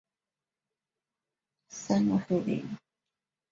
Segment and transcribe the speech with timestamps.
[1.69, 2.67] 三陲黑岭。